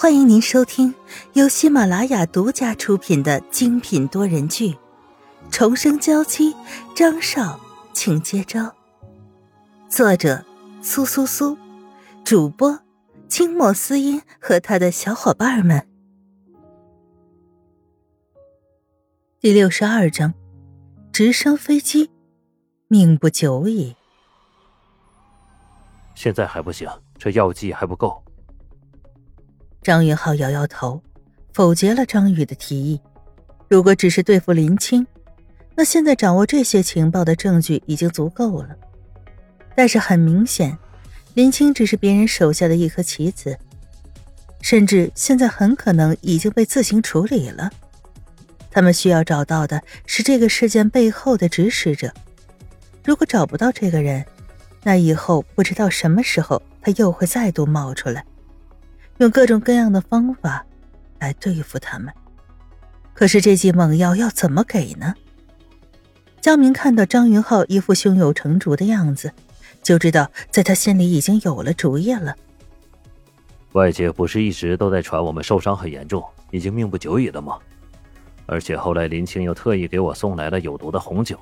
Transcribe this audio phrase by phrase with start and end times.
[0.00, 0.94] 欢迎您收听
[1.34, 4.70] 由喜马拉雅独家出品的精品多人剧
[5.50, 6.54] 《重生娇妻》，
[6.96, 7.60] 张少，
[7.92, 8.74] 请接招。
[9.90, 10.42] 作者：
[10.80, 11.54] 苏苏苏，
[12.24, 12.80] 主播：
[13.28, 15.86] 清末思音和他的小伙伴们。
[19.38, 20.32] 第六十二章：
[21.12, 22.10] 直升飞机，
[22.88, 23.94] 命不久矣。
[26.14, 26.88] 现在还不行，
[27.18, 28.24] 这药剂还不够。
[29.82, 31.02] 张云浩摇摇头，
[31.54, 33.00] 否决了张宇的提议。
[33.68, 35.06] 如果只是对付林青，
[35.74, 38.76] 那现在掌握这些情报的证据已经足够了。
[39.74, 40.76] 但是很明显，
[41.32, 43.58] 林青只是别人手下的一颗棋子，
[44.60, 47.70] 甚至现在很可能已经被自行处理了。
[48.70, 52.12] 他们需要找到的是这个事件背后的指使者。
[53.02, 54.24] 如果找不到这个人，
[54.82, 58.22] 那以后不知道什么时候他又会再度冒出来。
[59.20, 60.64] 用各种各样的方法
[61.18, 62.10] 来对付他们，
[63.12, 65.14] 可是这剂猛药要怎么给呢？
[66.40, 69.30] 江明看到张云浩一副胸有成竹的样子，
[69.82, 72.34] 就知道在他心里已经有了主意了。
[73.72, 77.58] 外界不是一直都在传我们受伤很严重，已经命不久矣了吗？
[78.46, 81.38] 而且后来林青又特意给我送来了有毒的红酒，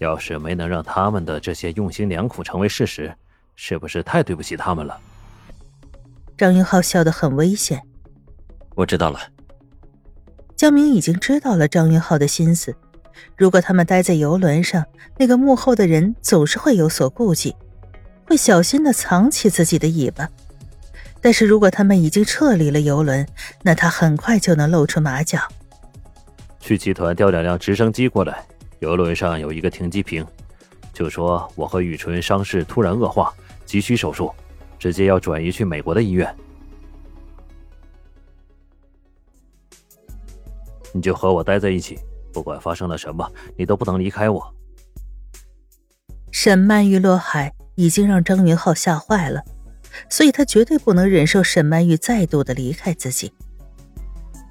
[0.00, 3.10] 要是没能让他们的这些用心良苦成为事实，
[3.56, 5.00] 是不是太对不起他们了？
[6.40, 7.82] 张云浩笑得很危险。
[8.74, 9.20] 我知道了。
[10.56, 12.74] 江明已经知道了张云浩的心思。
[13.36, 14.82] 如果他们待在游轮上，
[15.18, 17.54] 那个幕后的人总是会有所顾忌，
[18.26, 20.26] 会小心的藏起自己的尾巴。
[21.20, 23.26] 但是如果他们已经撤离了游轮，
[23.60, 25.38] 那他很快就能露出马脚。
[26.58, 28.42] 去集团调两辆直升机过来，
[28.78, 30.26] 游轮上有一个停机坪，
[30.94, 33.30] 就说我和雨纯伤势突然恶化，
[33.66, 34.32] 急需手术。
[34.80, 36.34] 直接要转移去美国的医院，
[40.94, 41.98] 你就和我待在一起，
[42.32, 44.54] 不管发生了什么，你都不能离开我。
[46.32, 49.44] 沈曼玉落海已经让张云浩吓坏了，
[50.08, 53.30] 所以他绝对不能忍受沈曼玉再度的离开自己。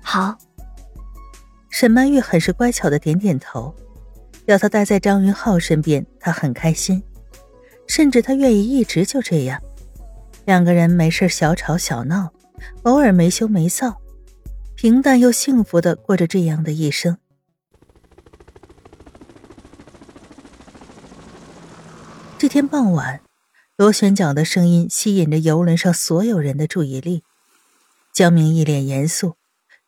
[0.03, 0.38] 好，
[1.72, 3.73] 沈曼玉很是乖巧的点点头，
[4.45, 7.01] 要他待在张云浩身边，他很开心，
[7.88, 9.59] 甚至他愿意一直就这样。
[10.45, 12.31] 两个人没事小吵小闹，
[12.83, 13.95] 偶尔没羞没臊，
[14.75, 17.17] 平淡又幸福的过着这样的一生。
[22.38, 23.22] 这天傍晚，
[23.75, 27.23] 螺旋桨的声音吸引着游轮上所有人的注意力。
[28.13, 29.35] 江明一脸严肃，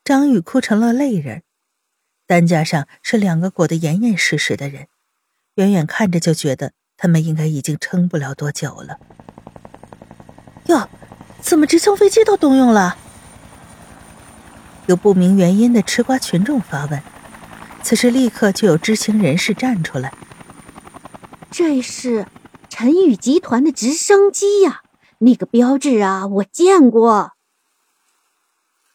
[0.04, 1.44] 张宇哭成了泪人，
[2.28, 4.88] 担架上是两个裹得严严实实的人，
[5.56, 9.00] 远远看着就觉得他们应该已经撑不了多久了。
[10.68, 10.90] 哟，
[11.42, 12.98] 怎么直升飞机都动用了？
[14.88, 17.02] 有不明原因的吃瓜群众发问。
[17.84, 20.14] 此时立刻就有知情人士站出来
[21.50, 22.28] ：“这是
[22.70, 24.84] 陈宇集团的直升机呀，
[25.20, 27.34] 那个标志啊，我见过。”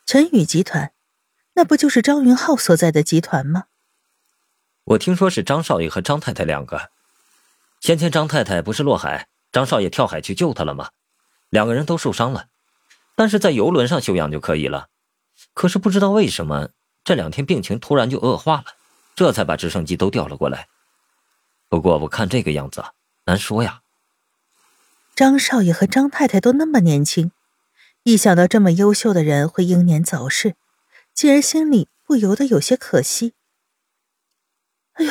[0.06, 0.93] 陈宇集团，
[1.54, 3.65] 那不就是张云浩所在的集团吗？
[4.84, 6.91] 我听说是张少爷和张太太两个。
[7.81, 10.91] 先前张太太不是落海，张少爷跳海去救她了吗？
[11.56, 12.48] 两个人都受伤了，
[13.14, 14.88] 但是在游轮上休养就可以了。
[15.54, 16.68] 可是不知道为什么
[17.02, 18.64] 这两天病情突然就恶化了，
[19.14, 20.68] 这才把直升机都调了过来。
[21.70, 22.84] 不过我看这个样子
[23.24, 23.80] 难说呀。
[25.14, 27.32] 张少爷和张太太都那么年轻，
[28.02, 30.56] 一想到这么优秀的人会英年早逝，
[31.14, 33.32] 竟然心里不由得有些可惜。
[34.92, 35.10] 哎呦，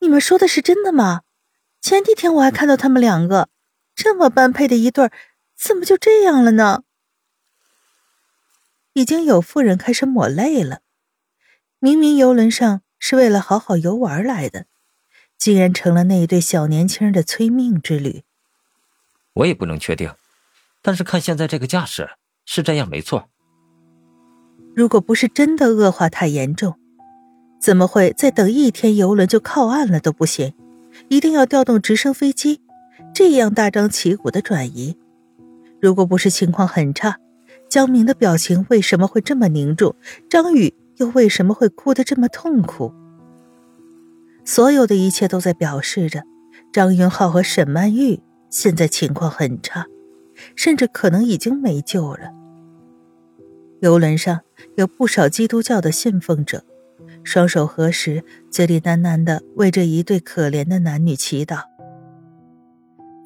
[0.00, 1.24] 你们说的是真的吗？
[1.82, 3.50] 前几天我还看到他们两个
[3.94, 5.12] 这么般配的一对儿。
[5.56, 6.82] 怎么就这样了呢？
[8.92, 10.80] 已经有妇人开始抹泪了。
[11.78, 14.66] 明明游轮上是为了好好游玩来的，
[15.36, 18.22] 竟然成了那一对小年轻的催命之旅。
[19.34, 20.14] 我也不能确定，
[20.80, 22.10] 但是看现在这个架势，
[22.46, 23.28] 是这样没错。
[24.76, 26.78] 如果不是真的恶化太严重，
[27.60, 30.54] 怎么会再等一天游轮就靠岸了都不行？
[31.08, 32.60] 一定要调动直升飞机，
[33.12, 34.96] 这样大张旗鼓的转移。
[35.84, 37.18] 如果不是情况很差，
[37.68, 39.94] 江明的表情为什么会这么凝重？
[40.30, 42.90] 张宇又为什么会哭得这么痛苦？
[44.46, 46.22] 所有的一切都在表示着，
[46.72, 49.84] 张云浩和沈曼玉现在情况很差，
[50.56, 52.30] 甚至可能已经没救了。
[53.82, 54.40] 游轮上
[54.76, 56.64] 有不少基督教的信奉者，
[57.24, 61.58] 双手合十，嘴里喃喃的为这一对可怜的男女祈祷。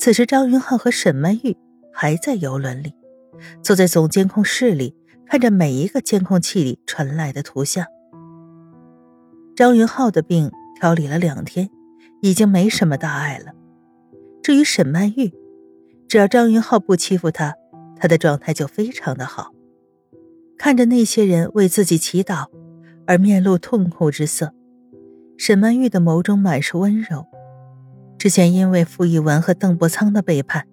[0.01, 1.57] 此时，张云浩和沈曼玉。
[2.01, 2.95] 还在游轮里，
[3.61, 4.95] 坐在总监控室里，
[5.27, 7.85] 看着每一个监控器里传来的图像。
[9.57, 11.69] 张云浩的病调理了两天，
[12.23, 13.47] 已经没什么大碍了。
[14.45, 15.35] 至于沈曼玉，
[16.07, 17.57] 只要张云浩不欺负她，
[17.97, 19.53] 她的状态就非常的好。
[20.57, 22.47] 看着那些人为自己祈祷，
[23.09, 24.55] 而面露痛苦之色，
[25.37, 27.27] 沈曼玉的眸中满是温柔。
[28.17, 30.69] 之前因为傅艺文和邓伯苍的背叛，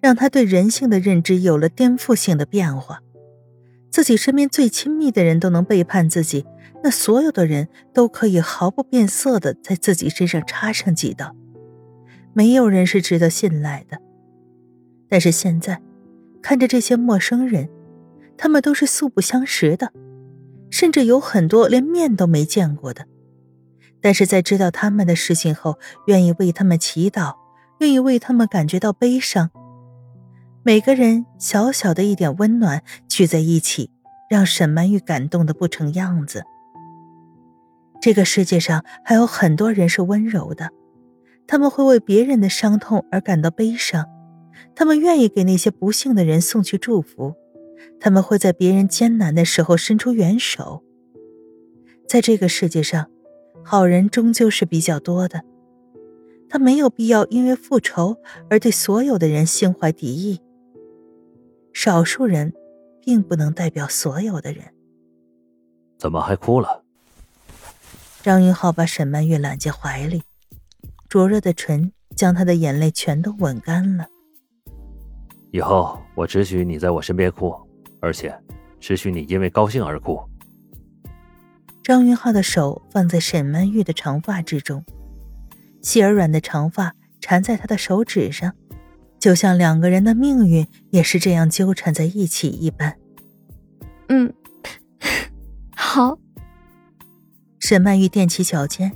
[0.00, 3.00] 让他对人性的认知有了颠覆性的变化。
[3.90, 6.46] 自己身边最亲密的人都能背叛自己。
[6.82, 11.36] 那所有的人都可以毫不变色的在自己身上插上几刀，
[12.32, 13.98] 没有人是值得信赖的。
[15.06, 15.82] 但是现在，
[16.40, 17.68] 看着这些陌生人，
[18.38, 19.92] 他们都是素不相识的，
[20.70, 23.06] 甚至有很多连面都没见过的。
[24.00, 27.34] 但是在知道他们的事情后，愿意为他们祈祷，
[27.80, 29.50] 愿意为他们感觉到悲伤。
[30.62, 33.90] 每个人小小的一点温暖聚在一起，
[34.28, 36.44] 让沈曼玉感动的不成样子。
[37.98, 40.68] 这个世界上还有很多人是温柔的，
[41.46, 44.04] 他们会为别人的伤痛而感到悲伤，
[44.74, 47.34] 他们愿意给那些不幸的人送去祝福，
[47.98, 50.84] 他们会在别人艰难的时候伸出援手。
[52.06, 53.06] 在这个世界上，
[53.64, 55.42] 好人终究是比较多的，
[56.50, 58.18] 他没有必要因为复仇
[58.50, 60.38] 而对所有的人心怀敌意。
[61.72, 62.52] 少数人，
[63.02, 64.64] 并不能代表所有的人。
[65.98, 66.84] 怎么还哭了？
[68.22, 70.22] 张云浩把沈曼玉揽进怀里，
[71.08, 74.06] 灼热的唇将她的眼泪全都吻干了。
[75.52, 77.54] 以后我只许你在我身边哭，
[78.00, 78.38] 而且
[78.78, 80.20] 只许你因为高兴而哭。
[81.82, 84.84] 张云浩的手放在沈曼玉的长发之中，
[85.82, 88.54] 细而软的长发缠在她的手指上，
[89.20, 92.96] 就像两个人的命运也是这样纠缠在一起一般。
[94.08, 94.32] 嗯，
[95.76, 96.18] 好。
[97.58, 98.90] 沈曼玉踮起脚尖，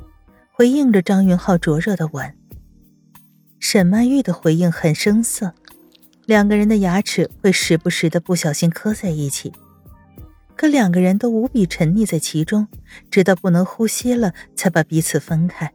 [0.51, 2.35] 回应着张云浩灼热的吻。
[3.61, 5.55] 沈曼玉的回应很生涩，
[6.27, 9.53] 两个人的牙齿会时不时的不小心磕在一起，
[10.57, 12.67] 可两个人都无比沉溺在其中，
[13.11, 15.73] 直到不能呼吸了，才把彼此分开。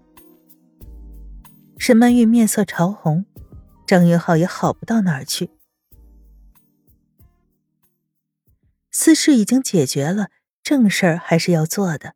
[1.77, 3.23] 沈曼玉面色潮红，
[3.89, 5.49] 张云浩也好不到哪儿去。
[8.91, 10.29] 私事已经解决了，
[10.61, 12.13] 正事儿还是要做的。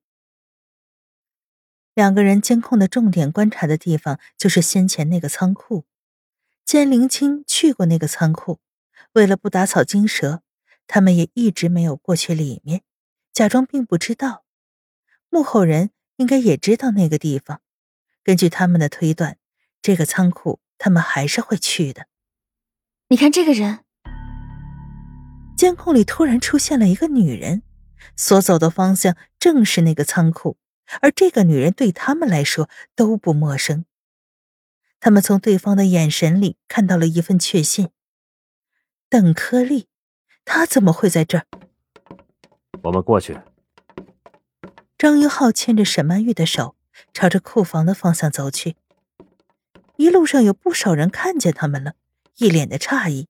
[1.96, 5.88] 两个人监控的重点观察的地方就是先前那个仓库。
[6.64, 8.60] 既然林青去过那个仓库，
[9.14, 10.44] 为了不打草惊蛇，
[10.86, 12.84] 他们也一直没有过去里面，
[13.32, 14.46] 假装并不知道。
[15.28, 17.62] 幕后人应该也知道那个地方。
[18.24, 19.40] 根据他们的推断，
[19.82, 22.08] 这个仓库他们还是会去的。
[23.10, 23.80] 你看这个人，
[25.56, 27.64] 监控里突然出现了一个女人，
[28.16, 30.58] 所走的方向正是那个仓库。
[31.02, 33.86] 而这个女人对他们来说都不陌生，
[35.00, 37.90] 他们从对方的眼神里看到了一份确信。
[39.10, 39.88] 邓科利，
[40.44, 41.46] 他怎么会在这儿？
[42.84, 43.40] 我们过去。
[44.98, 46.76] 张云浩牵着沈曼玉的手，
[47.14, 48.76] 朝着库房的方向走去。
[49.98, 51.94] 一路上有不少人看见他们了，
[52.38, 53.28] 一脸的诧异。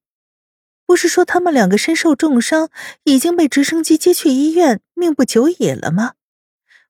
[0.86, 2.69] 不是说他们两个身受重伤，
[3.04, 6.14] 已经被直升机接去医院，命不久矣了吗？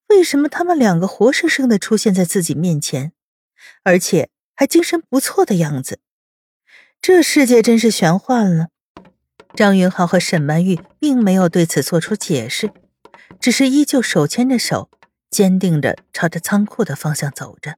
[0.09, 3.13] 为什么他们两个活生生的出现在自己面前，
[3.83, 5.99] 而且还精神不错的样子？
[7.01, 8.67] 这世界真是玄幻了。
[9.55, 12.71] 张云浩和沈曼玉并没有对此做出解释，
[13.39, 14.89] 只是依旧手牵着手，
[15.29, 17.77] 坚定着朝着仓库的方向走着。